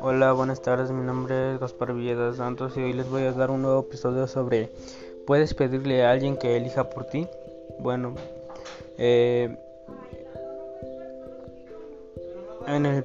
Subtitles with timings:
[0.00, 3.50] Hola, buenas tardes, mi nombre es Gaspar Villedas Santos y hoy les voy a dar
[3.50, 4.68] un nuevo episodio sobre
[5.26, 7.28] ¿Puedes pedirle a alguien que elija por ti?
[7.78, 8.14] Bueno,
[8.98, 9.56] eh,
[12.66, 13.04] en, el,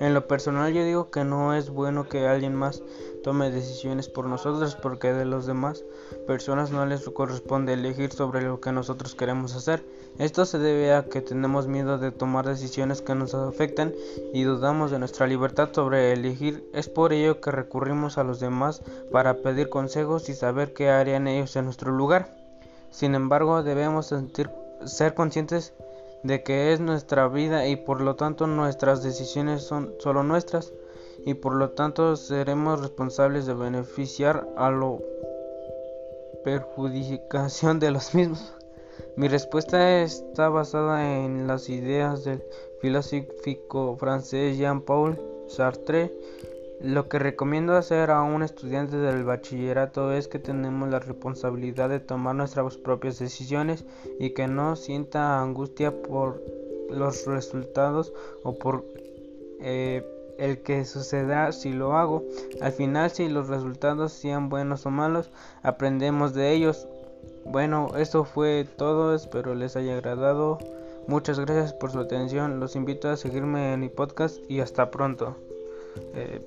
[0.00, 2.82] en lo personal yo digo que no es bueno que alguien más
[3.22, 5.84] tome decisiones por nosotros porque de los demás
[6.26, 9.84] personas no les corresponde elegir sobre lo que nosotros queremos hacer.
[10.18, 13.92] Esto se debe a que tenemos miedo de tomar decisiones que nos afectan
[14.32, 16.68] y dudamos de nuestra libertad sobre elegir.
[16.72, 18.82] Es por ello que recurrimos a los demás
[19.12, 22.34] para pedir consejos y saber qué harían ellos en nuestro lugar.
[22.90, 24.50] Sin embargo, debemos sentir,
[24.84, 25.74] ser conscientes
[26.22, 30.72] de que es nuestra vida y por lo tanto nuestras decisiones son solo nuestras
[31.24, 34.96] y por lo tanto seremos responsables de beneficiar a la
[36.44, 38.54] perjudicación de los mismos.
[39.16, 42.42] Mi respuesta está basada en las ideas del
[42.80, 46.12] filósofo francés Jean-Paul Sartre.
[46.82, 52.00] Lo que recomiendo hacer a un estudiante del bachillerato es que tenemos la responsabilidad de
[52.00, 53.84] tomar nuestras propias decisiones
[54.18, 56.42] y que no sienta angustia por
[56.88, 58.14] los resultados
[58.44, 58.86] o por
[59.60, 60.06] eh,
[60.38, 62.24] el que suceda si lo hago.
[62.62, 65.30] Al final, si los resultados sean buenos o malos,
[65.62, 66.88] aprendemos de ellos.
[67.44, 70.58] Bueno, esto fue todo, espero les haya agradado.
[71.08, 72.58] Muchas gracias por su atención.
[72.58, 75.36] Los invito a seguirme en mi podcast y hasta pronto.
[76.14, 76.40] Eh,